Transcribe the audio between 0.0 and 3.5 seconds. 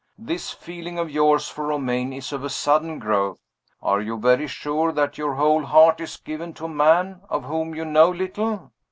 This feeling of yours for Romayne is of sudden growth.